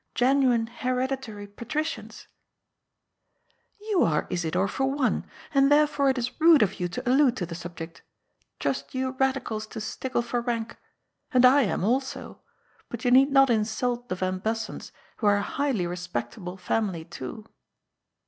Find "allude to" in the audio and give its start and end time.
7.07-7.45